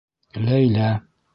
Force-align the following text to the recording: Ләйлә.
Ләйлә. 0.45 0.89